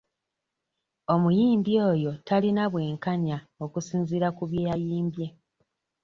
Omuyimbi 1.13 1.73
oyo 1.89 2.11
talina 2.27 2.63
bwenkanya 2.71 3.37
okusinziira 3.65 4.27
ku 4.37 4.43
bye 4.49 4.65
yayimbye. 4.67 5.27